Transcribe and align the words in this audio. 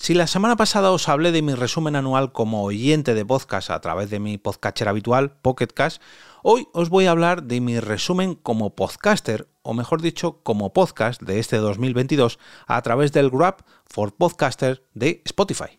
Si 0.00 0.14
la 0.14 0.26
semana 0.26 0.56
pasada 0.56 0.92
os 0.92 1.10
hablé 1.10 1.30
de 1.30 1.42
mi 1.42 1.54
resumen 1.54 1.94
anual 1.94 2.32
como 2.32 2.62
oyente 2.64 3.12
de 3.12 3.26
podcast 3.26 3.68
a 3.68 3.82
través 3.82 4.08
de 4.08 4.18
mi 4.18 4.38
podcatcher 4.38 4.88
habitual, 4.88 5.36
Pocketcast, 5.42 6.00
hoy 6.42 6.68
os 6.72 6.88
voy 6.88 7.04
a 7.04 7.10
hablar 7.10 7.42
de 7.42 7.60
mi 7.60 7.78
resumen 7.80 8.34
como 8.34 8.74
podcaster, 8.74 9.46
o 9.60 9.74
mejor 9.74 10.00
dicho, 10.00 10.40
como 10.42 10.72
podcast 10.72 11.20
de 11.20 11.38
este 11.38 11.58
2022 11.58 12.38
a 12.66 12.80
través 12.80 13.12
del 13.12 13.28
Grab 13.28 13.56
for 13.84 14.16
Podcaster 14.16 14.82
de 14.94 15.20
Spotify. 15.26 15.78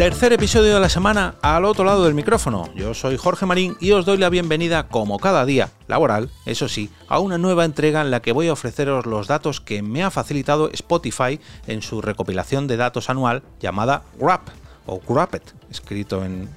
Tercer 0.00 0.32
episodio 0.32 0.72
de 0.72 0.80
la 0.80 0.88
semana 0.88 1.34
al 1.42 1.66
otro 1.66 1.84
lado 1.84 2.06
del 2.06 2.14
micrófono. 2.14 2.72
Yo 2.74 2.94
soy 2.94 3.18
Jorge 3.18 3.44
Marín 3.44 3.76
y 3.80 3.90
os 3.90 4.06
doy 4.06 4.16
la 4.16 4.30
bienvenida, 4.30 4.88
como 4.88 5.18
cada 5.18 5.44
día 5.44 5.72
laboral, 5.88 6.30
eso 6.46 6.70
sí, 6.70 6.88
a 7.06 7.18
una 7.18 7.36
nueva 7.36 7.66
entrega 7.66 8.00
en 8.00 8.10
la 8.10 8.22
que 8.22 8.32
voy 8.32 8.48
a 8.48 8.54
ofreceros 8.54 9.04
los 9.04 9.26
datos 9.26 9.60
que 9.60 9.82
me 9.82 10.02
ha 10.02 10.10
facilitado 10.10 10.70
Spotify 10.72 11.38
en 11.66 11.82
su 11.82 12.00
recopilación 12.00 12.66
de 12.66 12.78
datos 12.78 13.10
anual 13.10 13.42
llamada 13.60 14.04
Grap 14.18 14.48
o 14.86 15.02
Grappet, 15.06 15.54
escrito 15.70 16.24
en, 16.24 16.48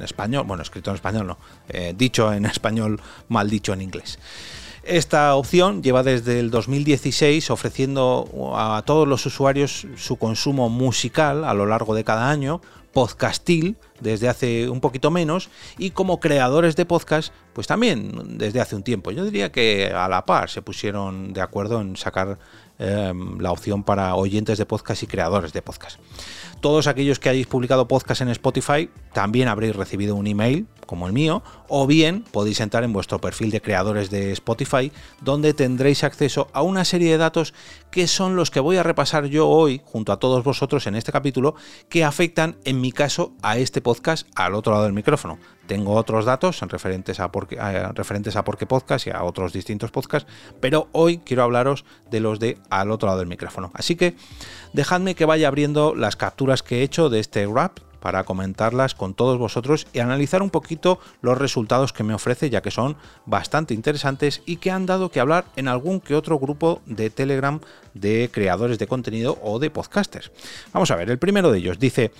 español, 0.00 0.44
bueno, 0.46 0.62
escrito 0.62 0.90
en 0.90 0.94
español 0.94 1.26
no, 1.26 1.38
eh, 1.70 1.94
dicho 1.96 2.32
en 2.32 2.46
español, 2.46 3.00
mal 3.26 3.50
dicho 3.50 3.72
en 3.72 3.82
inglés. 3.82 4.20
Esta 4.84 5.34
opción 5.34 5.82
lleva 5.82 6.02
desde 6.02 6.38
el 6.38 6.50
2016 6.50 7.50
ofreciendo 7.50 8.52
a 8.54 8.82
todos 8.84 9.08
los 9.08 9.24
usuarios 9.24 9.86
su 9.96 10.16
consumo 10.16 10.68
musical 10.68 11.44
a 11.44 11.54
lo 11.54 11.64
largo 11.64 11.94
de 11.94 12.04
cada 12.04 12.30
año, 12.30 12.60
podcastil 12.94 13.76
desde 14.00 14.28
hace 14.28 14.70
un 14.70 14.80
poquito 14.80 15.10
menos 15.10 15.50
y 15.76 15.90
como 15.90 16.20
creadores 16.20 16.76
de 16.76 16.86
podcast 16.86 17.32
pues 17.52 17.66
también 17.66 18.38
desde 18.38 18.60
hace 18.60 18.76
un 18.76 18.82
tiempo. 18.82 19.10
Yo 19.10 19.24
diría 19.24 19.52
que 19.52 19.92
a 19.94 20.08
la 20.08 20.24
par 20.24 20.48
se 20.48 20.62
pusieron 20.62 21.32
de 21.32 21.40
acuerdo 21.40 21.80
en 21.80 21.96
sacar 21.96 22.38
em, 22.78 23.38
la 23.38 23.52
opción 23.52 23.82
para 23.82 24.14
oyentes 24.14 24.58
de 24.58 24.66
podcast 24.66 25.02
y 25.02 25.06
creadores 25.06 25.52
de 25.52 25.62
podcast. 25.62 25.98
Todos 26.60 26.86
aquellos 26.86 27.18
que 27.18 27.28
hayáis 27.28 27.46
publicado 27.46 27.86
podcast 27.86 28.22
en 28.22 28.28
Spotify 28.30 28.88
también 29.12 29.48
habréis 29.48 29.76
recibido 29.76 30.14
un 30.16 30.26
email 30.26 30.66
como 30.86 31.06
el 31.06 31.12
mío, 31.12 31.42
o 31.68 31.86
bien 31.86 32.24
podéis 32.30 32.60
entrar 32.60 32.84
en 32.84 32.92
vuestro 32.92 33.20
perfil 33.20 33.50
de 33.50 33.60
creadores 33.60 34.10
de 34.10 34.32
Spotify, 34.32 34.92
donde 35.20 35.54
tendréis 35.54 36.04
acceso 36.04 36.48
a 36.52 36.62
una 36.62 36.84
serie 36.84 37.10
de 37.10 37.18
datos 37.18 37.54
que 37.90 38.06
son 38.08 38.36
los 38.36 38.50
que 38.50 38.60
voy 38.60 38.76
a 38.76 38.82
repasar 38.82 39.26
yo 39.26 39.48
hoy, 39.48 39.80
junto 39.84 40.12
a 40.12 40.18
todos 40.18 40.42
vosotros 40.44 40.86
en 40.86 40.96
este 40.96 41.12
capítulo, 41.12 41.54
que 41.88 42.04
afectan 42.04 42.56
en 42.64 42.80
mi 42.80 42.92
caso 42.92 43.32
a 43.42 43.58
este 43.58 43.80
podcast 43.80 44.26
al 44.34 44.54
otro 44.54 44.72
lado 44.72 44.84
del 44.84 44.92
micrófono. 44.92 45.38
Tengo 45.66 45.94
otros 45.94 46.24
datos 46.24 46.60
referentes 46.60 47.20
a, 47.20 47.32
porque, 47.32 47.56
referentes 47.94 48.36
a 48.36 48.44
Porque 48.44 48.66
Podcast 48.66 49.06
y 49.06 49.10
a 49.10 49.22
otros 49.22 49.52
distintos 49.52 49.90
podcasts, 49.90 50.30
pero 50.60 50.88
hoy 50.92 51.18
quiero 51.18 51.42
hablaros 51.42 51.84
de 52.10 52.20
los 52.20 52.38
de 52.38 52.58
al 52.68 52.90
otro 52.90 53.06
lado 53.06 53.20
del 53.20 53.28
micrófono. 53.28 53.70
Así 53.74 53.96
que 53.96 54.14
dejadme 54.72 55.14
que 55.14 55.24
vaya 55.24 55.48
abriendo 55.48 55.94
las 55.94 56.16
capturas 56.16 56.62
que 56.62 56.80
he 56.80 56.82
hecho 56.82 57.08
de 57.08 57.20
este 57.20 57.46
wrap 57.46 57.78
para 58.04 58.24
comentarlas 58.24 58.94
con 58.94 59.14
todos 59.14 59.38
vosotros 59.38 59.86
y 59.94 60.00
analizar 60.00 60.42
un 60.42 60.50
poquito 60.50 60.98
los 61.22 61.38
resultados 61.38 61.94
que 61.94 62.04
me 62.04 62.12
ofrece, 62.12 62.50
ya 62.50 62.60
que 62.60 62.70
son 62.70 62.98
bastante 63.24 63.72
interesantes 63.72 64.42
y 64.44 64.56
que 64.56 64.70
han 64.70 64.84
dado 64.84 65.08
que 65.08 65.20
hablar 65.20 65.46
en 65.56 65.68
algún 65.68 66.00
que 66.00 66.14
otro 66.14 66.38
grupo 66.38 66.82
de 66.84 67.08
Telegram 67.08 67.60
de 67.94 68.28
creadores 68.30 68.78
de 68.78 68.86
contenido 68.86 69.38
o 69.42 69.58
de 69.58 69.70
podcasters. 69.70 70.32
Vamos 70.74 70.90
a 70.90 70.96
ver, 70.96 71.08
el 71.08 71.18
primero 71.18 71.50
de 71.50 71.60
ellos 71.60 71.78
dice... 71.78 72.12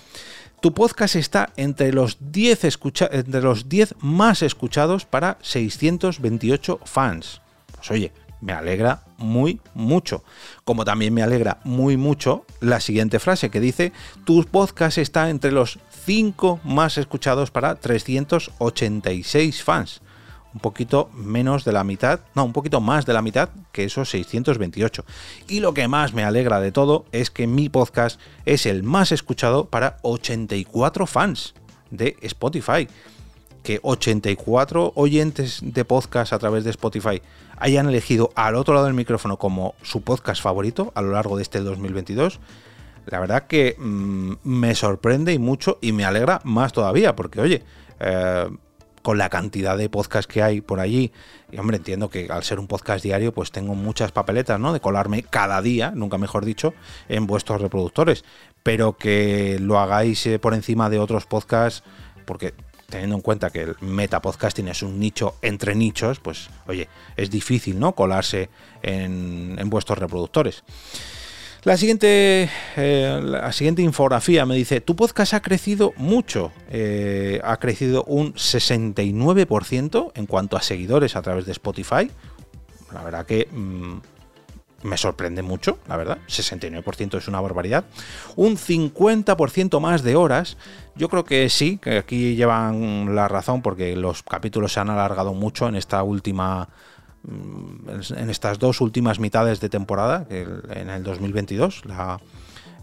Tu 0.63 0.73
podcast 0.73 1.17
está 1.17 1.51
entre 1.59 1.93
los 1.93 2.17
10, 2.33 2.79
entre 3.11 3.43
los 3.43 3.69
10 3.69 3.97
más 4.01 4.41
escuchados 4.41 5.05
para 5.05 5.37
628 5.43 6.81
fans. 6.87 7.43
Pues 7.77 7.91
oye, 7.91 8.13
me 8.41 8.55
alegra 8.55 9.03
muy 9.25 9.61
mucho. 9.75 10.23
Como 10.65 10.85
también 10.85 11.13
me 11.13 11.23
alegra 11.23 11.59
muy 11.65 11.97
mucho 11.97 12.45
la 12.61 12.81
siguiente 12.81 13.19
frase 13.19 13.51
que 13.51 13.61
dice, 13.61 13.93
tu 14.25 14.45
podcast 14.45 14.99
está 14.99 15.31
entre 15.31 15.51
los 15.51 15.79
5 16.05 16.61
más 16.65 16.99
escuchados 16.99 17.51
para 17.51 17.75
386 17.75 19.65
fans. 19.65 20.01
Un 20.53 20.61
poquito 20.61 21.11
menos 21.15 21.65
de 21.65 21.73
la 21.73 21.83
mitad, 21.83 22.21
no, 22.37 22.45
un 22.45 22.53
poquito 22.53 22.81
más 22.81 23.07
de 23.07 23.13
la 23.13 23.23
mitad 23.23 23.49
que 23.73 23.85
esos 23.85 24.09
628. 24.11 25.05
Y 25.49 25.59
lo 25.59 25.75
que 25.75 25.89
más 25.89 26.13
me 26.15 26.23
alegra 26.23 26.61
de 26.61 26.71
todo 26.71 27.07
es 27.11 27.31
que 27.31 27.49
mi 27.49 27.69
podcast 27.69 28.21
es 28.45 28.67
el 28.67 28.85
más 28.85 29.11
escuchado 29.11 29.65
para 29.65 29.97
84 30.03 31.09
fans 31.09 31.55
de 31.91 32.17
Spotify 32.23 32.87
que 33.65 33.81
84 33.83 34.93
oyentes 34.95 35.59
de 35.63 35.85
podcast 35.85 36.33
a 36.33 36.39
través 36.39 36.63
de 36.63 36.71
Spotify 36.71 37.23
hayan 37.57 37.89
elegido 37.89 38.31
al 38.37 38.55
otro 38.55 38.75
lado 38.75 38.87
del 38.87 38.95
micrófono 38.95 39.39
como 39.39 39.75
su 39.83 40.03
podcast 40.03 40.41
favorito 40.41 40.93
a 40.95 41.03
lo 41.03 41.13
largo 41.13 41.37
de 41.37 41.43
este 41.43 41.61
2022, 41.61 42.41
la 43.07 43.19
verdad 43.19 43.47
que 43.47 43.75
mm, 43.79 44.35
me 44.45 44.75
sorprende 44.75 45.33
y 45.33 45.39
mucho 45.39 45.79
y 45.81 45.93
me 45.93 46.05
alegra 46.05 46.41
más 46.45 46.73
todavía, 46.73 47.17
porque 47.17 47.41
oye, 47.41 47.65
eh, 48.01 48.49
con 49.03 49.17
la 49.19 49.31
cantidad 49.31 49.79
de 49.79 49.89
podcasts 49.89 50.31
que 50.31 50.43
hay 50.43 50.61
por 50.61 50.79
allí, 50.79 51.11
y 51.51 51.59
hombre, 51.59 51.79
entiendo 51.79 52.11
que 52.11 52.29
al 52.31 52.45
ser 52.45 52.59
un 52.61 52.67
podcast 52.67 53.03
diario, 53.03 53.33
pues 53.33 53.51
tengo 53.51 53.75
muchas 53.75 54.13
papeletas, 54.13 54.61
¿no? 54.61 54.73
De 54.73 54.81
colarme 54.81 55.23
cada 55.23 55.61
día, 55.63 55.91
nunca 55.95 56.19
mejor 56.19 56.45
dicho, 56.45 56.75
en 57.09 57.27
vuestros 57.27 57.63
reproductores, 57.63 58.25
pero 58.63 58.99
que 58.99 59.59
lo 59.59 59.79
hagáis 59.79 60.27
eh, 60.27 60.39
por 60.39 60.53
encima 60.53 60.91
de 60.91 60.99
otros 60.99 61.27
podcasts, 61.27 61.83
porque 62.27 62.55
teniendo 62.89 63.17
en 63.17 63.23
cuenta 63.23 63.51
que 63.51 63.63
el 63.63 63.77
metapodcasting 63.81 64.69
es 64.69 64.83
un 64.83 64.99
nicho 64.99 65.37
entre 65.43 65.75
nichos, 65.75 66.21
pues 66.21 66.49
oye, 66.67 66.89
es 67.17 67.31
difícil, 67.31 67.79
¿no? 67.79 67.95
Colarse 67.95 68.49
en, 68.83 69.57
vuestros 69.71 69.99
reproductores. 69.99 70.63
La 71.65 71.79
siguiente, 71.79 72.51
eh, 72.77 73.21
la 73.23 73.51
siguiente 73.53 73.81
infografía 73.81 74.45
me 74.45 74.55
dice, 74.55 74.83
tu 74.83 74.97
podcast 74.97 75.33
ha 75.33 75.41
crecido 75.41 75.95
mucho, 75.97 76.53
eh, 76.69 77.41
ha 77.43 77.57
crecido 77.57 78.05
un 78.05 78.35
69% 78.35 80.13
en 80.15 80.27
cuanto 80.27 80.59
a 80.59 80.63
seguidores 80.63 81.17
a 81.17 81.23
través 81.23 81.47
de 81.47 81.53
Spotify. 81.53 82.11
La 82.93 83.03
verdad 83.03 83.25
que 83.25 83.49
mm, 83.51 83.97
me 84.85 84.97
sorprende 84.99 85.43
mucho, 85.43 85.79
la 85.89 85.97
verdad. 85.97 86.19
69% 86.29 87.17
es 87.19 87.27
una 87.27 87.41
barbaridad. 87.41 87.85
Un 88.37 88.57
50% 88.57 89.81
más 89.81 90.03
de 90.03 90.15
horas. 90.15 90.57
Yo 90.95 91.09
creo 91.09 91.25
que 91.25 91.49
sí, 91.49 91.79
que 91.79 91.99
aquí 91.99 92.37
llevan 92.37 93.15
la 93.17 93.27
razón 93.27 93.63
porque 93.63 93.97
los 93.97 94.23
capítulos 94.23 94.73
se 94.73 94.81
han 94.81 94.91
alargado 94.91 95.35
mucho 95.35 95.67
en 95.67 95.75
esta 95.75 96.03
última 96.03 96.69
mm, 97.23 98.15
en 98.17 98.31
estas 98.31 98.59
dos 98.59 98.81
últimas 98.83 99.19
mitades 99.19 99.61
de 99.61 99.71
temporada, 99.71 100.27
en 100.31 100.91
el 100.91 101.03
2022, 101.03 101.87
la, 101.87 102.21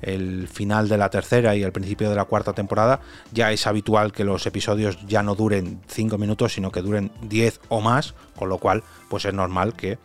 el 0.02 0.48
final 0.48 0.90
de 0.90 0.98
la 0.98 1.10
tercera 1.10 1.56
y 1.56 1.64
el 1.64 1.72
principio 1.72 2.10
de 2.10 2.16
la 2.16 2.26
cuarta 2.26 2.54
temporada, 2.54 3.02
ya 3.32 3.52
es 3.52 3.68
habitual 3.68 4.12
que 4.12 4.24
los 4.24 4.46
episodios 4.46 4.98
ya 5.08 5.24
no 5.24 5.36
duren 5.36 5.82
5 5.88 6.18
minutos, 6.18 6.54
sino 6.54 6.72
que 6.72 6.82
duren 6.82 7.12
10 7.24 7.62
o 7.70 7.82
más, 7.82 8.14
con 8.36 8.50
lo 8.50 8.58
cual 8.58 8.84
pues 9.10 9.26
es 9.26 9.34
normal 9.34 9.74
que 9.74 9.98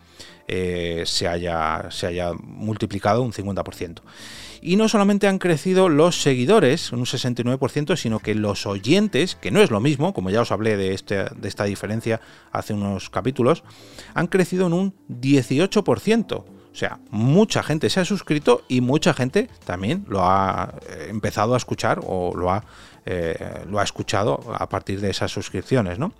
eh, 0.47 1.03
se, 1.05 1.27
haya, 1.27 1.87
se 1.89 2.07
haya 2.07 2.31
multiplicado 2.33 3.21
un 3.21 3.33
50%. 3.33 4.01
Y 4.61 4.75
no 4.75 4.89
solamente 4.89 5.27
han 5.27 5.39
crecido 5.39 5.89
los 5.89 6.21
seguidores, 6.21 6.91
un 6.91 7.05
69%, 7.05 7.95
sino 7.95 8.19
que 8.19 8.33
los 8.33 8.65
oyentes, 8.65 9.35
que 9.35 9.51
no 9.51 9.61
es 9.61 9.71
lo 9.71 9.79
mismo, 9.79 10.13
como 10.13 10.29
ya 10.29 10.41
os 10.41 10.51
hablé 10.51 10.77
de, 10.77 10.93
este, 10.93 11.25
de 11.35 11.47
esta 11.47 11.65
diferencia 11.65 12.21
hace 12.51 12.73
unos 12.73 13.09
capítulos, 13.09 13.63
han 14.13 14.27
crecido 14.27 14.67
en 14.67 14.73
un 14.73 14.93
18%. 15.09 16.56
O 16.77 16.79
sea, 16.79 16.99
mucha 17.09 17.63
gente 17.63 17.89
se 17.89 17.99
ha 17.99 18.05
suscrito 18.05 18.61
y 18.67 18.81
mucha 18.81 19.11
gente 19.11 19.49
también 19.65 20.05
lo 20.07 20.23
ha 20.23 20.75
eh, 20.87 21.07
empezado 21.09 21.55
a 21.55 21.57
escuchar 21.57 21.99
o 22.03 22.35
lo 22.35 22.51
ha, 22.51 22.63
eh, 23.03 23.63
lo 23.67 23.79
ha 23.79 23.83
escuchado 23.83 24.43
a 24.53 24.69
partir 24.69 25.01
de 25.01 25.09
esas 25.09 25.31
suscripciones, 25.31 25.97
¿no? 25.97 26.13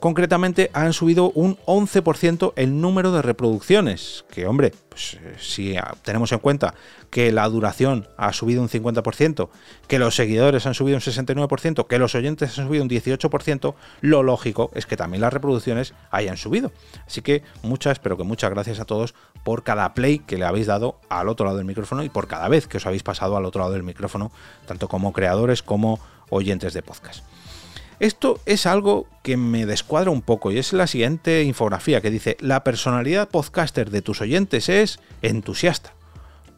Concretamente 0.00 0.70
han 0.74 0.92
subido 0.92 1.30
un 1.30 1.56
11% 1.66 2.52
el 2.54 2.80
número 2.80 3.10
de 3.10 3.20
reproducciones, 3.20 4.24
que 4.30 4.46
hombre, 4.46 4.72
pues, 4.88 5.14
eh, 5.14 5.34
si 5.40 5.76
tenemos 6.02 6.30
en 6.30 6.38
cuenta 6.38 6.74
que 7.10 7.32
la 7.32 7.48
duración 7.48 8.06
ha 8.16 8.32
subido 8.32 8.62
un 8.62 8.68
50%, 8.68 9.50
que 9.88 9.98
los 9.98 10.14
seguidores 10.14 10.66
han 10.66 10.74
subido 10.74 10.96
un 10.96 11.00
69%, 11.00 11.88
que 11.88 11.98
los 11.98 12.14
oyentes 12.14 12.56
han 12.58 12.68
subido 12.68 12.84
un 12.84 12.88
18%, 12.88 13.74
lo 14.00 14.22
lógico 14.22 14.70
es 14.74 14.86
que 14.86 14.96
también 14.96 15.20
las 15.20 15.32
reproducciones 15.32 15.94
hayan 16.12 16.36
subido. 16.36 16.70
Así 17.04 17.20
que 17.20 17.42
muchas, 17.62 17.98
pero 17.98 18.16
que 18.16 18.22
muchas 18.22 18.50
gracias 18.50 18.78
a 18.78 18.84
todos 18.84 19.14
por 19.42 19.64
cada 19.64 19.94
play 19.94 20.20
que 20.20 20.38
le 20.38 20.44
habéis 20.44 20.68
dado 20.68 21.00
al 21.08 21.28
otro 21.28 21.44
lado 21.46 21.56
del 21.56 21.66
micrófono 21.66 22.04
y 22.04 22.08
por 22.08 22.28
cada 22.28 22.48
vez 22.48 22.68
que 22.68 22.76
os 22.76 22.86
habéis 22.86 23.02
pasado 23.02 23.36
al 23.36 23.44
otro 23.44 23.62
lado 23.62 23.72
del 23.72 23.82
micrófono, 23.82 24.30
tanto 24.66 24.86
como 24.86 25.12
creadores 25.12 25.64
como 25.64 25.98
oyentes 26.30 26.72
de 26.72 26.82
podcast. 26.82 27.24
Esto 28.00 28.40
es 28.46 28.66
algo 28.66 29.06
que 29.22 29.36
me 29.36 29.66
descuadra 29.66 30.10
un 30.10 30.22
poco 30.22 30.52
y 30.52 30.58
es 30.58 30.72
la 30.72 30.86
siguiente 30.86 31.42
infografía 31.42 32.00
que 32.00 32.10
dice, 32.10 32.36
la 32.40 32.62
personalidad 32.62 33.28
podcaster 33.28 33.90
de 33.90 34.02
tus 34.02 34.20
oyentes 34.20 34.68
es 34.68 35.00
entusiasta. 35.20 35.94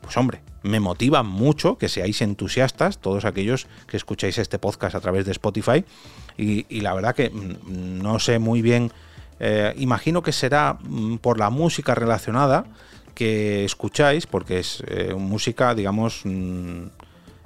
Pues 0.03 0.17
hombre, 0.19 0.43
me 0.63 0.81
motiva 0.81 1.23
mucho 1.23 1.79
que 1.79 1.89
seáis 1.89 2.21
entusiastas, 2.21 2.99
todos 2.99 3.25
aquellos 3.25 3.67
que 3.87 3.97
escucháis 3.97 4.37
este 4.37 4.59
podcast 4.59 4.95
a 4.95 5.01
través 5.01 5.25
de 5.25 5.33
Spotify, 5.33 5.85
y, 6.37 6.81
la 6.81 6.95
verdad 6.95 7.15
que 7.15 7.31
mm, 7.31 8.03
no 8.03 8.19
sé 8.19 8.39
muy 8.39 8.61
bien, 8.61 8.93
eh, 9.39 9.73
imagino 9.79 10.23
que 10.23 10.33
será 10.33 10.79
mm, 10.83 11.17
por 11.17 11.39
la 11.39 11.49
música 11.49 11.95
relacionada 11.95 12.67
que 13.15 13.65
escucháis, 13.65 14.27
porque 14.27 14.59
es 14.59 14.83
eh, 14.87 15.15
música, 15.15 15.75
digamos, 15.75 16.23
mm, 16.25 16.85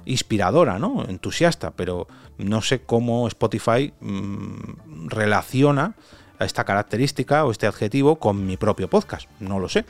inspiradora, 0.05 0.79
¿no? 0.79 1.05
Entusiasta, 1.07 1.71
pero 1.71 2.07
no 2.37 2.61
sé 2.61 2.81
cómo 2.81 3.27
Spotify 3.27 3.93
mm, 3.99 5.07
relaciona 5.07 5.95
esta 6.39 6.65
característica 6.65 7.45
o 7.45 7.51
este 7.51 7.67
adjetivo 7.67 8.17
con 8.17 8.45
mi 8.45 8.57
propio 8.57 8.89
podcast, 8.89 9.29
no 9.39 9.59
lo 9.59 9.69
sé. 9.69 9.85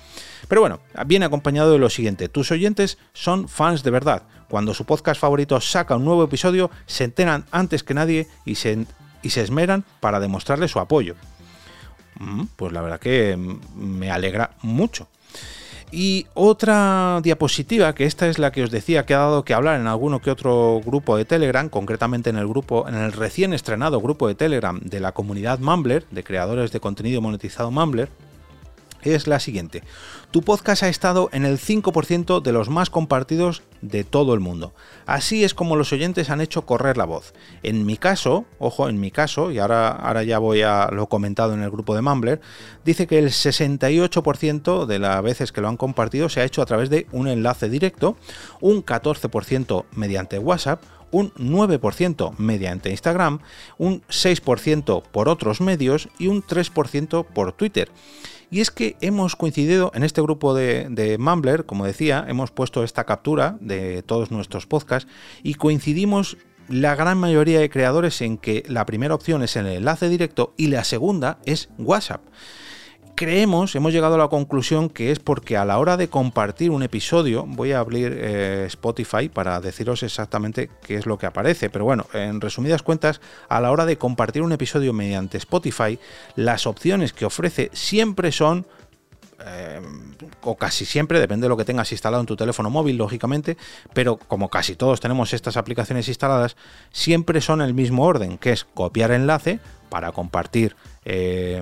Pero 0.47 0.61
bueno, 0.61 0.79
viene 1.05 1.25
acompañado 1.25 1.71
de 1.71 1.79
lo 1.79 1.89
siguiente, 1.89 2.29
tus 2.29 2.51
oyentes 2.51 2.97
son 3.13 3.47
fans 3.47 3.83
de 3.83 3.91
verdad. 3.91 4.23
Cuando 4.47 4.73
su 4.73 4.85
podcast 4.85 5.19
favorito 5.19 5.59
saca 5.59 5.95
un 5.95 6.05
nuevo 6.05 6.23
episodio, 6.23 6.69
se 6.85 7.03
enteran 7.03 7.45
antes 7.51 7.83
que 7.83 7.95
nadie 7.95 8.27
y 8.45 8.55
se, 8.55 8.85
y 9.23 9.31
se 9.31 9.41
esmeran 9.41 9.83
para 9.99 10.19
demostrarle 10.19 10.67
su 10.67 10.79
apoyo. 10.79 11.15
Mm, 12.19 12.43
pues 12.55 12.71
la 12.71 12.81
verdad 12.81 12.99
que 12.99 13.37
me 13.75 14.11
alegra 14.11 14.51
mucho. 14.61 15.07
Y 15.97 16.27
otra 16.33 17.21
diapositiva, 17.23 17.95
que 17.95 18.03
esta 18.03 18.27
es 18.27 18.37
la 18.37 18.51
que 18.51 18.63
os 18.63 18.69
decía 18.69 19.05
que 19.05 19.13
ha 19.13 19.19
dado 19.19 19.45
que 19.45 19.53
hablar 19.53 19.79
en 19.79 19.87
alguno 19.87 20.19
que 20.19 20.29
otro 20.29 20.81
grupo 20.85 21.15
de 21.15 21.23
Telegram, 21.23 21.69
concretamente 21.69 22.29
en 22.29 22.35
el 22.35 22.49
grupo, 22.49 22.85
en 22.89 22.95
el 22.95 23.13
recién 23.13 23.53
estrenado 23.53 24.01
grupo 24.01 24.27
de 24.27 24.35
Telegram 24.35 24.77
de 24.81 24.99
la 24.99 25.13
comunidad 25.13 25.59
Mumbler, 25.59 26.05
de 26.11 26.25
creadores 26.25 26.73
de 26.73 26.81
contenido 26.81 27.21
monetizado 27.21 27.71
Mumbler, 27.71 28.09
es 29.05 29.27
la 29.27 29.39
siguiente. 29.39 29.83
Tu 30.31 30.41
podcast 30.41 30.83
ha 30.83 30.89
estado 30.89 31.29
en 31.31 31.45
el 31.45 31.59
5% 31.59 32.41
de 32.41 32.51
los 32.51 32.69
más 32.69 32.89
compartidos 32.89 33.61
de 33.81 34.03
todo 34.03 34.33
el 34.33 34.39
mundo. 34.39 34.73
Así 35.05 35.43
es 35.43 35.53
como 35.53 35.75
los 35.75 35.93
oyentes 35.93 36.29
han 36.29 36.41
hecho 36.41 36.65
correr 36.65 36.97
la 36.97 37.05
voz. 37.05 37.33
En 37.61 37.85
mi 37.85 37.97
caso, 37.97 38.45
ojo, 38.57 38.89
en 38.89 38.99
mi 38.99 39.11
caso, 39.11 39.51
y 39.51 39.59
ahora, 39.59 39.89
ahora 39.89 40.23
ya 40.23 40.39
voy 40.39 40.61
a 40.63 40.89
lo 40.91 41.07
comentado 41.07 41.53
en 41.53 41.61
el 41.61 41.69
grupo 41.69 41.95
de 41.95 42.01
Mumbler, 42.01 42.41
dice 42.83 43.07
que 43.07 43.19
el 43.19 43.29
68% 43.29 44.85
de 44.85 44.99
las 44.99 45.21
veces 45.21 45.51
que 45.51 45.61
lo 45.61 45.67
han 45.67 45.77
compartido 45.77 46.29
se 46.29 46.41
ha 46.41 46.45
hecho 46.45 46.61
a 46.61 46.65
través 46.65 46.89
de 46.89 47.07
un 47.11 47.27
enlace 47.27 47.69
directo, 47.69 48.17
un 48.61 48.83
14% 48.83 49.85
mediante 49.93 50.39
WhatsApp, 50.39 50.81
un 51.11 51.31
9% 51.35 52.37
mediante 52.37 52.89
Instagram, 52.89 53.39
un 53.77 54.01
6% 54.03 55.03
por 55.03 55.29
otros 55.29 55.61
medios 55.61 56.09
y 56.17 56.27
un 56.27 56.43
3% 56.43 57.25
por 57.25 57.53
Twitter. 57.53 57.89
Y 58.51 58.61
es 58.61 58.71
que 58.71 58.95
hemos 59.01 59.35
coincidido 59.35 59.91
en 59.95 60.03
este 60.03 60.21
grupo 60.21 60.53
de, 60.53 60.87
de 60.89 61.17
Mumbler, 61.17 61.65
como 61.65 61.85
decía, 61.85 62.25
hemos 62.27 62.51
puesto 62.51 62.83
esta 62.83 63.03
captura 63.05 63.57
de 63.59 64.03
todos 64.03 64.31
nuestros 64.31 64.65
podcasts 64.67 65.09
y 65.43 65.55
coincidimos 65.55 66.37
la 66.67 66.95
gran 66.95 67.17
mayoría 67.17 67.59
de 67.59 67.69
creadores 67.69 68.21
en 68.21 68.37
que 68.37 68.63
la 68.67 68.85
primera 68.85 69.13
opción 69.13 69.43
es 69.43 69.55
el 69.55 69.67
enlace 69.67 70.09
directo 70.09 70.53
y 70.57 70.67
la 70.67 70.83
segunda 70.83 71.37
es 71.45 71.69
WhatsApp 71.77 72.21
creemos, 73.15 73.75
hemos 73.75 73.93
llegado 73.93 74.15
a 74.15 74.17
la 74.17 74.27
conclusión 74.27 74.89
que 74.89 75.11
es 75.11 75.19
porque 75.19 75.57
a 75.57 75.65
la 75.65 75.79
hora 75.79 75.97
de 75.97 76.09
compartir 76.09 76.71
un 76.71 76.83
episodio, 76.83 77.45
voy 77.47 77.71
a 77.71 77.79
abrir 77.79 78.15
eh, 78.15 78.65
Spotify 78.67 79.29
para 79.29 79.59
deciros 79.61 80.03
exactamente 80.03 80.69
qué 80.85 80.95
es 80.95 81.05
lo 81.05 81.17
que 81.17 81.25
aparece, 81.25 81.69
pero 81.69 81.85
bueno, 81.85 82.05
en 82.13 82.41
resumidas 82.41 82.83
cuentas, 82.83 83.21
a 83.47 83.61
la 83.61 83.71
hora 83.71 83.85
de 83.85 83.97
compartir 83.97 84.41
un 84.41 84.51
episodio 84.51 84.93
mediante 84.93 85.37
Spotify, 85.37 85.97
las 86.35 86.67
opciones 86.67 87.13
que 87.13 87.25
ofrece 87.25 87.69
siempre 87.73 88.31
son 88.31 88.67
eh, 89.39 89.81
o 90.41 90.55
casi 90.55 90.85
siempre, 90.85 91.19
depende 91.19 91.45
de 91.45 91.49
lo 91.49 91.57
que 91.57 91.65
tengas 91.65 91.91
instalado 91.91 92.21
en 92.21 92.27
tu 92.27 92.35
teléfono 92.35 92.69
móvil, 92.69 92.97
lógicamente, 92.97 93.57
pero 93.93 94.17
como 94.17 94.49
casi 94.49 94.75
todos 94.75 94.99
tenemos 94.99 95.33
estas 95.33 95.57
aplicaciones 95.57 96.07
instaladas, 96.07 96.55
siempre 96.91 97.41
son 97.41 97.61
el 97.61 97.73
mismo 97.73 98.05
orden, 98.05 98.37
que 98.37 98.51
es 98.51 98.63
copiar 98.63 99.11
enlace 99.11 99.59
para 99.89 100.11
compartir 100.11 100.75
eh, 101.03 101.61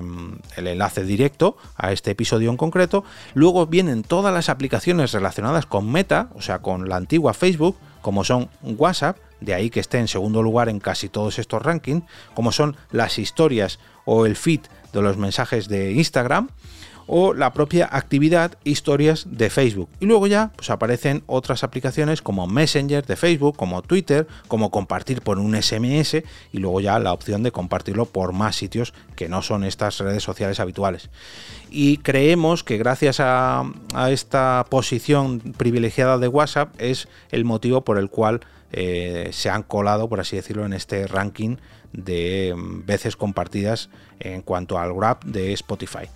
el 0.56 0.66
enlace 0.66 1.04
directo 1.04 1.56
a 1.76 1.92
este 1.92 2.12
episodio 2.12 2.50
en 2.50 2.56
concreto. 2.56 3.04
Luego 3.34 3.66
vienen 3.66 4.02
todas 4.02 4.32
las 4.32 4.48
aplicaciones 4.48 5.12
relacionadas 5.12 5.66
con 5.66 5.90
Meta, 5.90 6.30
o 6.34 6.42
sea, 6.42 6.60
con 6.60 6.88
la 6.88 6.96
antigua 6.96 7.34
Facebook, 7.34 7.76
como 8.02 8.24
son 8.24 8.50
WhatsApp, 8.62 9.18
de 9.40 9.54
ahí 9.54 9.70
que 9.70 9.80
esté 9.80 9.98
en 9.98 10.08
segundo 10.08 10.42
lugar 10.42 10.68
en 10.68 10.80
casi 10.80 11.08
todos 11.08 11.38
estos 11.38 11.62
rankings, 11.62 12.04
como 12.34 12.52
son 12.52 12.76
las 12.90 13.18
historias 13.18 13.78
o 14.04 14.26
el 14.26 14.36
feed 14.36 14.60
de 14.92 15.02
los 15.02 15.16
mensajes 15.16 15.68
de 15.68 15.92
Instagram 15.92 16.48
o 17.06 17.34
la 17.34 17.52
propia 17.52 17.88
actividad 17.90 18.58
historias 18.64 19.26
de 19.30 19.50
Facebook. 19.50 19.88
Y 20.00 20.06
luego 20.06 20.26
ya 20.26 20.52
pues 20.56 20.70
aparecen 20.70 21.22
otras 21.26 21.64
aplicaciones 21.64 22.22
como 22.22 22.46
Messenger 22.46 23.04
de 23.04 23.16
Facebook, 23.16 23.56
como 23.56 23.82
Twitter, 23.82 24.26
como 24.48 24.70
compartir 24.70 25.22
por 25.22 25.38
un 25.38 25.60
SMS 25.60 26.22
y 26.52 26.58
luego 26.58 26.80
ya 26.80 26.98
la 26.98 27.12
opción 27.12 27.42
de 27.42 27.52
compartirlo 27.52 28.06
por 28.06 28.32
más 28.32 28.56
sitios 28.56 28.94
que 29.16 29.28
no 29.28 29.42
son 29.42 29.64
estas 29.64 29.98
redes 29.98 30.22
sociales 30.22 30.60
habituales. 30.60 31.10
Y 31.70 31.98
creemos 31.98 32.62
que 32.62 32.78
gracias 32.78 33.20
a, 33.20 33.64
esta 34.08 34.66
posición 34.70 35.40
privilegiada 35.56 36.18
de 36.18 36.28
WhatsApp 36.28 36.74
es 36.78 37.08
el 37.30 37.44
motivo 37.44 37.82
por 37.82 37.98
el 37.98 38.10
cual 38.10 38.40
eh, 38.72 39.30
se 39.32 39.50
han 39.50 39.62
colado, 39.62 40.08
por 40.08 40.20
así 40.20 40.36
decirlo, 40.36 40.64
en 40.66 40.72
este 40.72 41.06
ranking 41.06 41.56
de 41.94 42.54
mm, 42.54 42.84
veces 42.84 43.16
compartidas 43.16 43.88
en 44.20 44.42
cuanto 44.42 44.78
al 44.78 44.92
Grab 44.92 45.24
de 45.24 45.52
Spotify. 45.54 46.08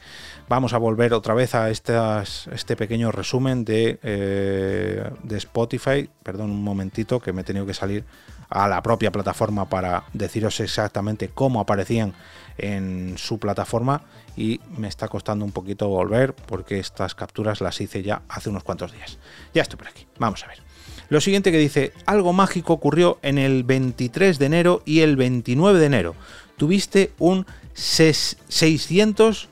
Vamos 0.48 0.72
a 0.72 0.78
volver 0.78 1.14
otra 1.14 1.34
vez 1.34 1.54
a 1.54 1.70
este 1.70 2.76
pequeño 2.76 3.12
resumen 3.12 3.64
de, 3.64 3.98
eh, 4.02 5.10
de 5.22 5.36
Spotify. 5.36 6.08
Perdón 6.22 6.50
un 6.50 6.62
momentito 6.62 7.20
que 7.20 7.32
me 7.32 7.42
he 7.42 7.44
tenido 7.44 7.66
que 7.66 7.74
salir 7.74 8.04
a 8.48 8.66
la 8.66 8.82
propia 8.82 9.12
plataforma 9.12 9.68
para 9.68 10.04
deciros 10.12 10.60
exactamente 10.60 11.28
cómo 11.28 11.60
aparecían 11.60 12.14
en 12.56 13.16
su 13.18 13.38
plataforma 13.38 14.02
y 14.36 14.60
me 14.76 14.88
está 14.88 15.08
costando 15.08 15.44
un 15.44 15.52
poquito 15.52 15.88
volver 15.88 16.34
porque 16.34 16.78
estas 16.78 17.14
capturas 17.14 17.60
las 17.60 17.80
hice 17.80 18.02
ya 18.02 18.22
hace 18.28 18.48
unos 18.48 18.64
cuantos 18.64 18.92
días. 18.92 19.18
Ya 19.52 19.62
estoy 19.62 19.78
por 19.78 19.88
aquí, 19.88 20.06
vamos 20.18 20.44
a 20.44 20.48
ver. 20.48 20.67
Lo 21.08 21.20
siguiente 21.20 21.52
que 21.52 21.58
dice, 21.58 21.92
algo 22.06 22.32
mágico 22.32 22.72
ocurrió 22.72 23.18
en 23.22 23.38
el 23.38 23.64
23 23.64 24.38
de 24.38 24.46
enero 24.46 24.82
y 24.84 25.00
el 25.00 25.16
29 25.16 25.78
de 25.78 25.86
enero. 25.86 26.14
Tuviste 26.56 27.12
un 27.18 27.46
600 27.74 29.48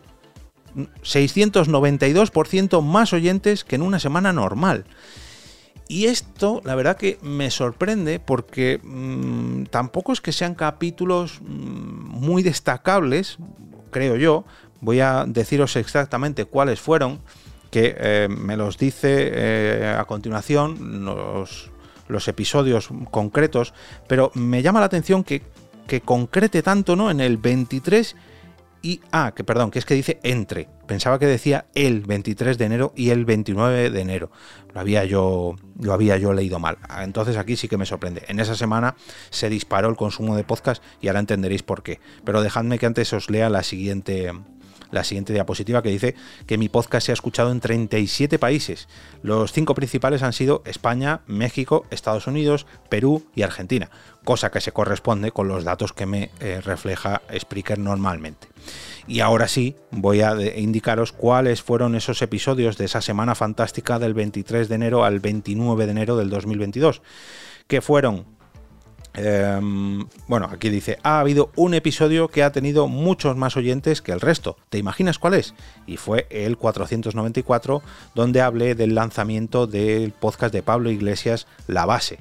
692% 0.76 2.82
más 2.82 3.12
oyentes 3.12 3.64
que 3.64 3.76
en 3.76 3.82
una 3.82 3.98
semana 3.98 4.32
normal. 4.32 4.84
Y 5.88 6.06
esto, 6.06 6.60
la 6.64 6.74
verdad 6.74 6.96
que 6.96 7.18
me 7.22 7.50
sorprende 7.50 8.18
porque 8.18 8.80
mm, 8.82 9.64
tampoco 9.64 10.12
es 10.12 10.20
que 10.20 10.32
sean 10.32 10.54
capítulos 10.54 11.40
mm, 11.40 11.46
muy 11.46 12.42
destacables, 12.42 13.38
creo 13.90 14.16
yo. 14.16 14.44
Voy 14.80 15.00
a 15.00 15.24
deciros 15.26 15.76
exactamente 15.76 16.44
cuáles 16.44 16.80
fueron, 16.80 17.20
que 17.76 17.94
eh, 17.98 18.26
me 18.30 18.56
los 18.56 18.78
dice 18.78 19.32
eh, 19.34 19.94
a 19.98 20.06
continuación 20.06 21.04
los, 21.04 21.70
los, 22.08 22.26
episodios 22.26 22.88
concretos, 23.10 23.74
pero 24.08 24.30
me 24.32 24.62
llama 24.62 24.80
la 24.80 24.86
atención 24.86 25.22
que, 25.22 25.42
que 25.86 26.00
concrete 26.00 26.62
tanto 26.62 26.96
¿no? 26.96 27.10
en 27.10 27.20
el 27.20 27.36
23 27.36 28.16
y 28.80 29.02
ah, 29.12 29.32
que 29.36 29.44
perdón, 29.44 29.70
que 29.70 29.78
es 29.78 29.84
que 29.84 29.92
dice 29.92 30.20
entre. 30.22 30.70
Pensaba 30.86 31.18
que 31.18 31.26
decía 31.26 31.66
el 31.74 32.00
23 32.00 32.56
de 32.56 32.64
enero 32.64 32.94
y 32.96 33.10
el 33.10 33.26
29 33.26 33.90
de 33.90 34.00
enero. 34.00 34.30
Lo 34.72 34.80
había 34.80 35.04
yo 35.04 35.56
lo 35.78 35.92
había 35.92 36.16
yo 36.16 36.32
leído 36.32 36.58
mal. 36.58 36.78
Entonces 37.00 37.36
aquí 37.36 37.56
sí 37.56 37.68
que 37.68 37.76
me 37.76 37.84
sorprende. 37.84 38.24
En 38.28 38.40
esa 38.40 38.54
semana 38.54 38.96
se 39.28 39.50
disparó 39.50 39.90
el 39.90 39.96
consumo 39.96 40.34
de 40.34 40.44
podcast 40.44 40.82
y 41.02 41.08
ahora 41.08 41.20
entenderéis 41.20 41.62
por 41.62 41.82
qué. 41.82 42.00
Pero 42.24 42.40
dejadme 42.40 42.78
que 42.78 42.86
antes 42.86 43.12
os 43.12 43.28
lea 43.28 43.50
la 43.50 43.62
siguiente 43.62 44.32
la 44.90 45.04
siguiente 45.04 45.32
diapositiva 45.32 45.82
que 45.82 45.90
dice 45.90 46.14
que 46.46 46.58
mi 46.58 46.68
podcast 46.68 47.06
se 47.06 47.12
ha 47.12 47.14
escuchado 47.14 47.50
en 47.50 47.60
37 47.60 48.38
países. 48.38 48.88
Los 49.22 49.52
cinco 49.52 49.74
principales 49.74 50.22
han 50.22 50.32
sido 50.32 50.62
España, 50.64 51.20
México, 51.26 51.86
Estados 51.90 52.26
Unidos, 52.26 52.66
Perú 52.88 53.26
y 53.34 53.42
Argentina, 53.42 53.90
cosa 54.24 54.50
que 54.50 54.60
se 54.60 54.72
corresponde 54.72 55.32
con 55.32 55.48
los 55.48 55.64
datos 55.64 55.92
que 55.92 56.06
me 56.06 56.30
eh, 56.40 56.60
refleja 56.60 57.22
Spreaker 57.36 57.78
normalmente. 57.78 58.48
Y 59.06 59.20
ahora 59.20 59.48
sí, 59.48 59.76
voy 59.90 60.22
a 60.22 60.34
indicaros 60.58 61.12
cuáles 61.12 61.62
fueron 61.62 61.94
esos 61.94 62.20
episodios 62.22 62.76
de 62.76 62.86
esa 62.86 63.00
semana 63.00 63.34
fantástica 63.34 63.98
del 63.98 64.14
23 64.14 64.68
de 64.68 64.74
enero 64.74 65.04
al 65.04 65.20
29 65.20 65.86
de 65.86 65.92
enero 65.92 66.16
del 66.16 66.30
2022, 66.30 67.02
que 67.68 67.80
fueron 67.80 68.35
Em, 69.16 70.06
bueno, 70.28 70.48
aquí 70.52 70.68
dice, 70.68 70.98
ha 71.02 71.20
habido 71.20 71.50
un 71.56 71.72
episodio 71.72 72.28
que 72.28 72.42
ha 72.42 72.52
tenido 72.52 72.86
muchos 72.86 73.34
más 73.36 73.56
oyentes 73.56 74.02
que 74.02 74.12
el 74.12 74.20
resto. 74.20 74.58
¿Te 74.68 74.78
imaginas 74.78 75.18
cuál 75.18 75.34
es? 75.34 75.54
Y 75.86 75.96
fue 75.96 76.26
el 76.30 76.58
494, 76.58 77.82
donde 78.14 78.42
hablé 78.42 78.74
del 78.74 78.94
lanzamiento 78.94 79.66
del 79.66 80.12
podcast 80.12 80.52
de 80.52 80.62
Pablo 80.62 80.90
Iglesias, 80.90 81.46
La 81.66 81.86
Base. 81.86 82.18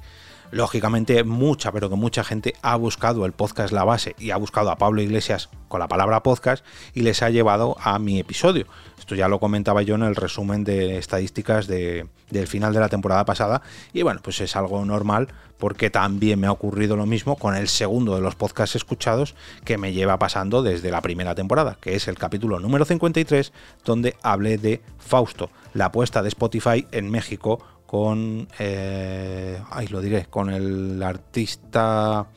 Lógicamente, 0.51 1.23
mucha, 1.23 1.71
pero 1.71 1.89
que 1.89 1.95
mucha 1.95 2.23
gente 2.23 2.53
ha 2.61 2.75
buscado 2.75 3.25
el 3.25 3.33
podcast 3.33 3.73
La 3.73 3.83
Base 3.83 4.15
y 4.19 4.31
ha 4.31 4.37
buscado 4.37 4.71
a 4.71 4.77
Pablo 4.77 5.01
Iglesias 5.01 5.49
con 5.67 5.79
la 5.79 5.87
palabra 5.87 6.23
podcast 6.23 6.63
y 6.93 7.01
les 7.01 7.21
ha 7.23 7.29
llevado 7.29 7.75
a 7.81 7.99
mi 7.99 8.19
episodio. 8.19 8.67
Esto 8.97 9.15
ya 9.15 9.27
lo 9.27 9.39
comentaba 9.39 9.81
yo 9.81 9.95
en 9.95 10.03
el 10.03 10.15
resumen 10.15 10.63
de 10.63 10.97
estadísticas 10.97 11.67
del 11.67 12.47
final 12.47 12.73
de 12.73 12.79
la 12.79 12.89
temporada 12.89 13.25
pasada. 13.25 13.61
Y 13.93 14.03
bueno, 14.03 14.21
pues 14.23 14.39
es 14.41 14.55
algo 14.55 14.83
normal 14.85 15.27
porque 15.57 15.89
también 15.89 16.39
me 16.39 16.47
ha 16.47 16.51
ocurrido 16.51 16.95
lo 16.95 17.05
mismo 17.05 17.35
con 17.35 17.55
el 17.55 17.67
segundo 17.67 18.15
de 18.15 18.21
los 18.21 18.35
podcasts 18.35 18.75
escuchados 18.75 19.35
que 19.63 19.77
me 19.77 19.93
lleva 19.93 20.19
pasando 20.19 20.63
desde 20.63 20.91
la 20.91 21.01
primera 21.01 21.35
temporada, 21.35 21.77
que 21.79 21.95
es 21.95 22.07
el 22.07 22.17
capítulo 22.17 22.59
número 22.59 22.85
53, 22.85 23.53
donde 23.83 24.15
hablé 24.21 24.57
de 24.57 24.81
Fausto, 24.97 25.49
la 25.73 25.85
apuesta 25.85 26.21
de 26.21 26.29
Spotify 26.29 26.87
en 26.91 27.09
México 27.09 27.59
con, 27.85 28.47
eh, 28.59 29.59
lo 29.89 30.01
diré, 30.01 30.25
con 30.25 30.49
el 30.49 31.01
artista, 31.03 32.27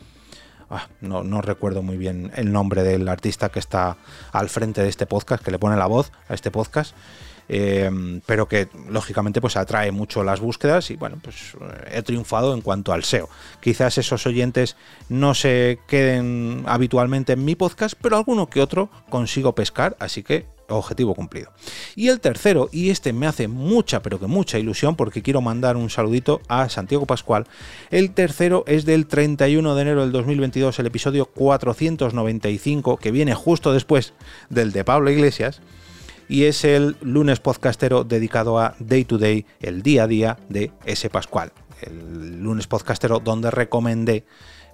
ah, 0.70 0.88
no, 1.00 1.42
recuerdo 1.42 1.82
muy 1.82 1.96
bien 1.96 2.30
el 2.36 2.52
nombre 2.52 2.82
del 2.82 3.08
artista 3.08 3.48
que 3.48 3.58
está 3.58 3.96
al 4.32 4.48
frente 4.48 4.82
de 4.82 4.88
este 4.88 5.06
podcast, 5.06 5.42
que 5.42 5.50
le 5.50 5.58
pone 5.58 5.76
la 5.76 5.86
voz 5.86 6.12
a 6.28 6.34
este 6.34 6.50
podcast. 6.50 6.94
Eh, 7.50 8.20
pero 8.26 8.46
que 8.46 8.68
lógicamente 8.90 9.40
pues 9.40 9.56
atrae 9.56 9.90
mucho 9.90 10.22
las 10.22 10.38
búsquedas 10.38 10.90
y 10.90 10.96
bueno 10.96 11.18
pues 11.22 11.56
he 11.90 12.02
triunfado 12.02 12.52
en 12.52 12.60
cuanto 12.60 12.92
al 12.92 13.04
SEO 13.04 13.30
quizás 13.62 13.96
esos 13.96 14.26
oyentes 14.26 14.76
no 15.08 15.32
se 15.32 15.78
queden 15.88 16.64
habitualmente 16.66 17.32
en 17.32 17.46
mi 17.46 17.54
podcast 17.54 17.98
pero 18.02 18.18
alguno 18.18 18.50
que 18.50 18.60
otro 18.60 18.90
consigo 19.08 19.54
pescar 19.54 19.96
así 19.98 20.22
que 20.22 20.44
objetivo 20.68 21.14
cumplido. 21.14 21.50
Y 21.96 22.08
el 22.08 22.20
tercero, 22.20 22.68
y 22.72 22.90
este 22.90 23.12
me 23.12 23.26
hace 23.26 23.48
mucha, 23.48 24.02
pero 24.02 24.18
que 24.20 24.26
mucha 24.26 24.58
ilusión 24.58 24.96
porque 24.96 25.22
quiero 25.22 25.40
mandar 25.40 25.76
un 25.76 25.90
saludito 25.90 26.40
a 26.48 26.68
Santiago 26.68 27.06
Pascual. 27.06 27.46
El 27.90 28.12
tercero 28.12 28.64
es 28.66 28.84
del 28.84 29.06
31 29.06 29.74
de 29.74 29.82
enero 29.82 30.02
del 30.02 30.12
2022, 30.12 30.78
el 30.78 30.86
episodio 30.86 31.26
495, 31.26 32.96
que 32.96 33.10
viene 33.10 33.34
justo 33.34 33.72
después 33.72 34.12
del 34.50 34.72
de 34.72 34.84
Pablo 34.84 35.10
Iglesias. 35.10 35.60
Y 36.28 36.44
es 36.44 36.64
el 36.64 36.96
lunes 37.00 37.40
podcastero 37.40 38.04
dedicado 38.04 38.58
a 38.58 38.74
Day 38.78 39.04
to 39.04 39.16
Day, 39.16 39.46
el 39.60 39.82
día 39.82 40.04
a 40.04 40.06
día 40.06 40.38
de 40.50 40.72
ese 40.84 41.08
Pascual. 41.08 41.52
El 41.80 42.42
lunes 42.42 42.66
podcastero 42.66 43.20
donde 43.20 43.50
recomendé 43.50 44.24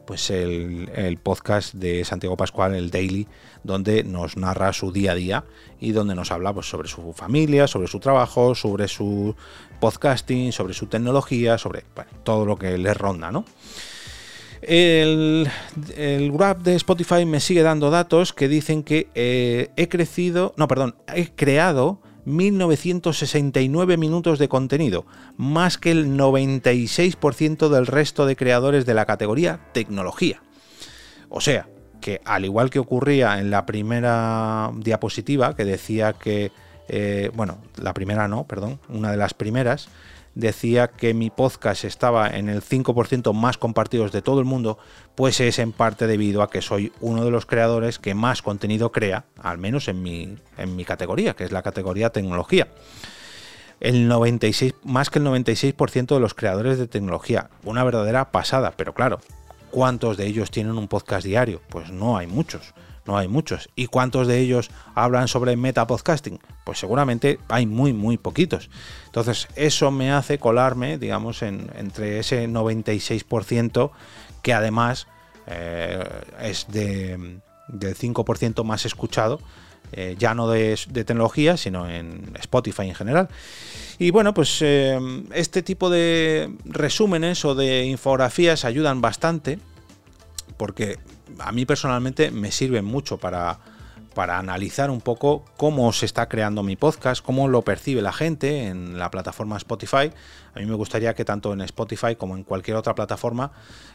pues 0.06 0.30
el, 0.30 1.18
podcast 1.22 1.74
de 1.74 2.04
Santiago 2.04 2.36
Pascual, 2.36 2.74
el 2.74 2.90
Daily, 2.90 3.26
donde 3.62 4.04
nos 4.04 4.36
narra 4.36 4.72
su 4.72 4.92
día 4.92 5.12
a 5.12 5.14
día 5.14 5.44
y 5.80 5.92
donde 5.92 6.14
nos 6.14 6.30
habla 6.30 6.52
pues, 6.52 6.68
sobre 6.68 6.88
su 6.88 7.12
familia, 7.12 7.66
sobre 7.66 7.88
su 7.88 8.00
trabajo, 8.00 8.54
sobre 8.54 8.88
su 8.88 9.34
podcasting, 9.80 10.52
sobre 10.52 10.74
su 10.74 10.86
tecnología, 10.86 11.58
sobre 11.58 11.84
todo 12.22 12.44
lo 12.44 12.56
que 12.56 12.78
le 12.78 12.94
ronda, 12.94 13.30
¿no? 13.30 13.44
El, 14.62 15.48
el 15.96 16.32
Grab 16.32 16.62
de 16.62 16.74
Spotify 16.76 17.26
me 17.26 17.40
sigue 17.40 17.62
dando 17.62 17.90
datos 17.90 18.32
que 18.32 18.48
dicen 18.48 18.82
que 18.82 19.08
eh, 19.14 19.70
he 19.76 19.88
crecido, 19.88 20.54
no, 20.56 20.68
perdón, 20.68 20.94
he 21.14 21.28
creado 21.28 22.00
1969 22.24 23.96
minutos 23.96 24.38
de 24.38 24.48
contenido, 24.48 25.06
más 25.36 25.78
que 25.78 25.90
el 25.90 26.16
96% 26.16 27.68
del 27.68 27.86
resto 27.86 28.26
de 28.26 28.36
creadores 28.36 28.86
de 28.86 28.94
la 28.94 29.06
categoría 29.06 29.60
tecnología. 29.72 30.42
O 31.28 31.40
sea, 31.40 31.68
que 32.00 32.20
al 32.24 32.44
igual 32.44 32.70
que 32.70 32.78
ocurría 32.78 33.38
en 33.38 33.50
la 33.50 33.66
primera 33.66 34.70
diapositiva, 34.76 35.56
que 35.56 35.64
decía 35.64 36.12
que, 36.12 36.52
eh, 36.88 37.30
bueno, 37.34 37.58
la 37.76 37.94
primera 37.94 38.28
no, 38.28 38.44
perdón, 38.44 38.78
una 38.88 39.10
de 39.10 39.16
las 39.16 39.34
primeras, 39.34 39.88
decía 40.34 40.88
que 40.88 41.14
mi 41.14 41.30
podcast 41.30 41.84
estaba 41.84 42.28
en 42.28 42.48
el 42.48 42.62
5% 42.62 43.32
más 43.32 43.58
compartidos 43.58 44.12
de 44.12 44.22
todo 44.22 44.40
el 44.40 44.44
mundo, 44.44 44.78
pues 45.14 45.40
es 45.40 45.58
en 45.58 45.72
parte 45.72 46.06
debido 46.06 46.42
a 46.42 46.50
que 46.50 46.62
soy 46.62 46.92
uno 47.00 47.24
de 47.24 47.30
los 47.30 47.46
creadores 47.46 47.98
que 47.98 48.14
más 48.14 48.42
contenido 48.42 48.92
crea, 48.92 49.24
al 49.40 49.58
menos 49.58 49.88
en 49.88 50.02
mi, 50.02 50.36
en 50.58 50.76
mi 50.76 50.84
categoría, 50.84 51.34
que 51.34 51.44
es 51.44 51.52
la 51.52 51.62
categoría 51.62 52.10
tecnología. 52.10 52.68
El 53.80 54.08
96, 54.08 54.74
más 54.84 55.10
que 55.10 55.18
el 55.18 55.26
96% 55.26 56.14
de 56.14 56.20
los 56.20 56.34
creadores 56.34 56.78
de 56.78 56.86
tecnología. 56.86 57.50
Una 57.64 57.84
verdadera 57.84 58.30
pasada, 58.30 58.72
pero 58.76 58.94
claro, 58.94 59.20
¿cuántos 59.70 60.16
de 60.16 60.26
ellos 60.26 60.50
tienen 60.50 60.78
un 60.78 60.88
podcast 60.88 61.26
diario? 61.26 61.60
Pues 61.68 61.90
no 61.90 62.16
hay 62.16 62.26
muchos 62.26 62.72
no 63.06 63.16
hay 63.16 63.28
muchos. 63.28 63.68
¿Y 63.76 63.86
cuántos 63.86 64.26
de 64.26 64.38
ellos 64.40 64.70
hablan 64.94 65.28
sobre 65.28 65.56
metapodcasting? 65.56 66.40
Pues 66.64 66.78
seguramente 66.78 67.38
hay 67.48 67.66
muy, 67.66 67.92
muy 67.92 68.16
poquitos. 68.18 68.70
Entonces, 69.06 69.48
eso 69.56 69.90
me 69.90 70.12
hace 70.12 70.38
colarme, 70.38 70.98
digamos, 70.98 71.42
en, 71.42 71.70
entre 71.76 72.18
ese 72.18 72.48
96% 72.48 73.90
que 74.42 74.52
además 74.52 75.06
eh, 75.46 76.04
es 76.40 76.66
de, 76.68 77.40
del 77.68 77.96
5% 77.96 78.64
más 78.64 78.86
escuchado. 78.86 79.40
Eh, 79.92 80.16
ya 80.18 80.34
no 80.34 80.48
de, 80.48 80.76
tecnología, 80.92 81.56
sino 81.56 81.88
en 81.88 82.32
Spotify 82.40 82.88
en 82.88 82.94
general. 82.94 83.28
Y 83.98 84.10
bueno, 84.10 84.34
pues 84.34 84.58
eh, 84.60 84.98
este 85.32 85.62
tipo 85.62 85.88
de 85.88 86.52
resúmenes 86.64 87.44
o 87.44 87.54
de 87.54 87.84
infografías 87.84 88.64
ayudan 88.64 89.00
bastante, 89.00 89.58
porque 90.56 90.98
a 91.38 91.52
mí 91.52 91.66
personalmente 91.66 92.30
me 92.30 92.50
sirven 92.52 92.84
mucho 92.84 93.18
para, 93.18 93.58
para 94.14 94.38
analizar 94.38 94.90
un 94.90 95.00
poco 95.00 95.44
cómo 95.56 95.92
se 95.92 96.06
está 96.06 96.28
creando 96.28 96.62
mi 96.62 96.76
podcast, 96.76 97.22
cómo 97.22 97.48
lo 97.48 97.62
percibe 97.62 98.00
la 98.00 98.12
gente 98.12 98.68
en 98.68 98.98
la 98.98 99.10
plataforma 99.10 99.56
Spotify. 99.56 100.10
A 100.54 100.60
mí 100.60 100.66
me 100.66 100.74
gustaría 100.74 101.14
que 101.14 101.24
tanto 101.24 101.52
en 101.52 101.60
Spotify 101.62 102.16
como 102.16 102.36
en 102.36 102.44
cualquier 102.44 102.76
otra 102.76 102.94
plataforma 102.94 103.52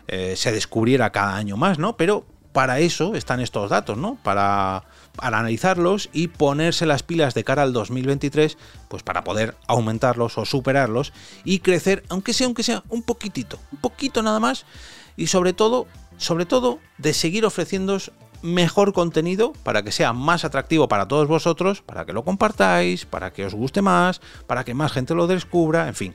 eh, 0.08 0.36
se 0.36 0.52
descubriera 0.52 1.12
cada 1.12 1.36
año 1.36 1.58
más, 1.58 1.80
¿no? 1.80 1.98
Pero 1.98 2.26
para 2.52 2.80
eso 2.80 3.16
están 3.16 3.40
estos 3.40 3.70
datos, 3.70 3.98
¿no? 3.98 4.18
Para, 4.24 4.84
para, 5.16 5.40
analizarlos 5.40 6.10
y 6.14 6.30
ponerse 6.30 6.86
las 6.86 7.04
pilas 7.04 7.34
de 7.34 7.44
cara 7.44 7.62
al 7.62 7.74
2023, 7.74 8.58
pues 8.88 9.04
para 9.04 9.24
poder 9.24 9.56
aumentarlos 9.68 10.38
o 10.38 10.46
superarlos 10.46 11.14
y 11.44 11.60
crecer, 11.60 12.04
aunque 12.10 12.34
sea, 12.34 12.48
aunque 12.48 12.64
sea 12.64 12.84
un 12.90 13.04
poquitito, 13.04 13.60
un 13.72 13.80
poquito 13.80 14.24
nada 14.24 14.40
más, 14.40 14.66
y 15.16 15.28
sobre 15.28 15.54
todo 15.54 15.88
sobre 16.20 16.46
todo 16.46 16.80
de 17.00 17.14
seguir 17.14 17.46
ofreciéndoos 17.46 18.12
mejor 18.42 18.94
contenido 18.94 19.54
para 19.64 19.84
que 19.84 19.92
sea 19.92 20.14
más 20.14 20.46
atractivo 20.46 20.88
para 20.88 21.08
todos 21.08 21.28
vosotros, 21.28 21.82
para 21.82 22.06
que 22.06 22.14
lo 22.14 22.24
compartáis, 22.24 23.06
para 23.06 23.34
que 23.34 23.46
os 23.46 23.56
guste 23.56 23.82
más, 23.82 24.22
para 24.46 24.64
que 24.64 24.74
más 24.74 24.92
gente 24.92 25.16
lo 25.16 25.28
descubra, 25.28 25.88
en 25.88 25.96
fin. 25.96 26.14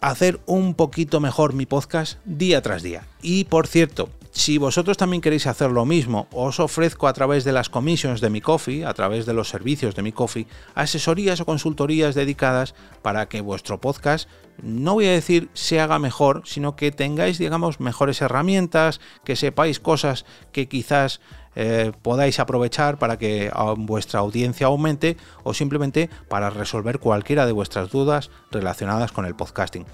Hacer 0.00 0.40
un 0.46 0.74
poquito 0.74 1.20
mejor 1.20 1.52
mi 1.52 1.66
podcast 1.66 2.18
día 2.24 2.60
tras 2.62 2.82
día. 2.82 3.06
Y 3.22 3.44
por 3.44 3.66
cierto, 3.66 4.10
si 4.36 4.58
vosotros 4.58 4.98
también 4.98 5.22
queréis 5.22 5.46
hacer 5.46 5.70
lo 5.70 5.86
mismo, 5.86 6.28
os 6.30 6.60
ofrezco 6.60 7.08
a 7.08 7.14
través 7.14 7.42
de 7.44 7.52
las 7.52 7.70
comisiones 7.70 8.20
de 8.20 8.28
mi 8.28 8.42
coffee, 8.42 8.84
a 8.84 8.92
través 8.92 9.24
de 9.24 9.32
los 9.32 9.48
servicios 9.48 9.94
de 9.94 10.02
mi 10.02 10.12
coffee, 10.12 10.46
asesorías 10.74 11.40
o 11.40 11.46
consultorías 11.46 12.14
dedicadas 12.14 12.74
para 13.00 13.30
que 13.30 13.40
vuestro 13.40 13.80
podcast, 13.80 14.28
no 14.62 14.92
voy 14.92 15.06
a 15.06 15.12
decir 15.12 15.48
se 15.54 15.80
haga 15.80 15.98
mejor, 15.98 16.42
sino 16.44 16.76
que 16.76 16.92
tengáis, 16.92 17.38
digamos, 17.38 17.80
mejores 17.80 18.20
herramientas, 18.20 19.00
que 19.24 19.36
sepáis 19.36 19.80
cosas 19.80 20.26
que 20.52 20.68
quizás 20.68 21.20
eh, 21.58 21.92
podáis 22.02 22.38
aprovechar 22.38 22.98
para 22.98 23.16
que 23.16 23.50
vuestra 23.78 24.20
audiencia 24.20 24.66
aumente 24.66 25.16
o 25.44 25.54
simplemente 25.54 26.10
para 26.28 26.50
resolver 26.50 26.98
cualquiera 26.98 27.46
de 27.46 27.52
vuestras 27.52 27.90
dudas 27.90 28.30
relacionadas 28.56 29.12
con 29.12 29.26
el 29.26 29.36
podcasting. 29.36 29.84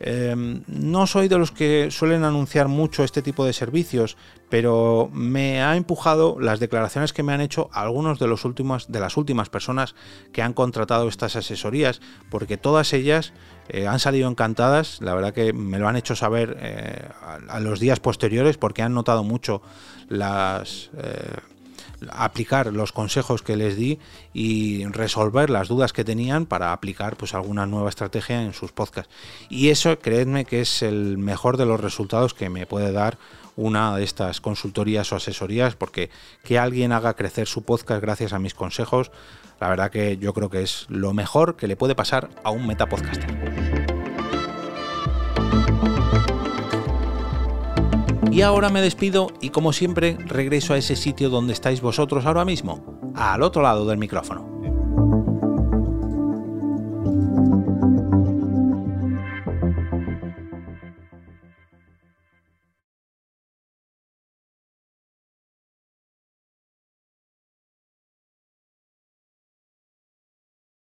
Em, 0.00 0.62
no 0.68 1.06
soy 1.06 1.26
de 1.28 1.38
los 1.38 1.50
que 1.50 1.90
suelen 1.90 2.22
anunciar 2.22 2.68
mucho 2.68 3.02
este 3.02 3.20
tipo 3.20 3.44
de 3.44 3.52
servicios, 3.52 4.16
pero 4.48 5.10
me 5.12 5.60
ha 5.60 5.76
empujado 5.76 6.38
las 6.40 6.60
declaraciones 6.60 7.12
que 7.12 7.22
me 7.22 7.32
han 7.32 7.40
hecho 7.40 7.68
algunos 7.72 8.18
de, 8.18 8.28
los 8.28 8.44
últimos, 8.44 8.90
de 8.90 9.00
las 9.00 9.16
últimas 9.16 9.48
personas 9.48 9.96
que 10.32 10.42
han 10.42 10.52
contratado 10.52 11.08
estas 11.08 11.34
asesorías, 11.34 12.00
porque 12.30 12.56
todas 12.56 12.92
ellas 12.92 13.32
eh, 13.68 13.88
han 13.88 13.98
salido 13.98 14.30
encantadas, 14.30 15.00
la 15.00 15.14
verdad 15.14 15.34
que 15.34 15.52
me 15.52 15.78
lo 15.78 15.88
han 15.88 15.96
hecho 15.96 16.14
saber 16.14 16.56
eh, 16.60 17.08
a, 17.48 17.58
los 17.60 17.80
días 17.80 17.98
posteriores 17.98 18.56
porque 18.56 18.82
han 18.82 18.94
notado 18.94 19.24
mucho 19.24 19.62
las... 20.08 20.90
Aplicar 22.10 22.72
los 22.72 22.92
consejos 22.92 23.42
que 23.42 23.56
les 23.56 23.76
di 23.76 23.98
y 24.32 24.84
resolver 24.86 25.50
las 25.50 25.68
dudas 25.68 25.92
que 25.92 26.04
tenían 26.04 26.46
para 26.46 26.72
aplicar 26.72 27.16
pues 27.16 27.34
alguna 27.34 27.66
nueva 27.66 27.88
estrategia 27.88 28.42
en 28.42 28.52
sus 28.52 28.72
podcasts. 28.72 29.12
Y 29.48 29.70
eso, 29.70 29.98
creedme 29.98 30.44
que 30.44 30.60
es 30.60 30.82
el 30.82 31.18
mejor 31.18 31.56
de 31.56 31.66
los 31.66 31.80
resultados 31.80 32.34
que 32.34 32.50
me 32.50 32.66
puede 32.66 32.92
dar 32.92 33.18
una 33.56 33.96
de 33.96 34.04
estas 34.04 34.40
consultorías 34.40 35.12
o 35.12 35.16
asesorías, 35.16 35.74
porque 35.74 36.10
que 36.44 36.58
alguien 36.58 36.92
haga 36.92 37.14
crecer 37.14 37.48
su 37.48 37.62
podcast 37.62 38.00
gracias 38.00 38.32
a 38.32 38.38
mis 38.38 38.54
consejos, 38.54 39.10
la 39.60 39.68
verdad 39.68 39.90
que 39.90 40.16
yo 40.16 40.32
creo 40.32 40.48
que 40.48 40.62
es 40.62 40.86
lo 40.88 41.12
mejor 41.12 41.56
que 41.56 41.66
le 41.66 41.76
puede 41.76 41.96
pasar 41.96 42.30
a 42.44 42.50
un 42.50 42.68
metapodcaster. 42.68 43.67
Y 48.38 48.42
ahora 48.42 48.68
me 48.68 48.80
despido 48.80 49.32
y 49.40 49.50
como 49.50 49.72
siempre 49.72 50.16
regreso 50.26 50.72
a 50.72 50.78
ese 50.78 50.94
sitio 50.94 51.28
donde 51.28 51.52
estáis 51.52 51.80
vosotros 51.80 52.24
ahora 52.24 52.44
mismo, 52.44 53.12
al 53.16 53.42
otro 53.42 53.62
lado 53.62 53.84
del 53.84 53.98
micrófono. 53.98 54.57